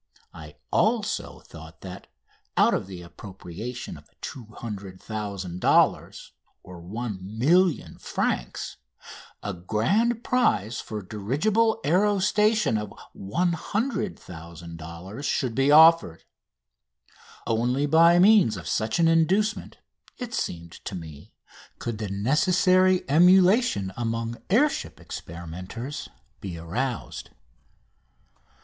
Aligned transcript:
I 0.33 0.55
also 0.71 1.41
thought 1.41 1.81
that, 1.81 2.07
out 2.57 2.73
of 2.73 2.87
the 2.87 3.03
appropriation 3.03 3.97
of 3.97 4.09
200,000 4.21 5.59
dollars 5.61 6.31
(1,000,000 6.65 8.01
francs), 8.01 8.77
a 9.43 9.53
grand 9.53 10.23
prize 10.23 10.81
for 10.81 11.03
dirigible 11.03 11.79
aerostation 11.83 12.79
of 12.81 12.91
100,000 13.13 14.77
dollars 14.77 15.25
should 15.27 15.53
be 15.53 15.69
offered; 15.69 16.23
only 17.45 17.85
by 17.85 18.17
means 18.17 18.57
of 18.57 18.67
such 18.67 18.97
an 18.97 19.07
inducement, 19.07 19.77
it 20.17 20.33
seemed 20.33 20.71
to 20.85 20.95
me, 20.95 21.31
could 21.77 21.99
the 21.99 22.09
necessary 22.09 23.07
emulation 23.07 23.93
among 23.95 24.41
air 24.49 24.67
ship 24.67 24.99
experimenters 24.99 26.09
be 26.39 26.57
aroused. 26.57 27.29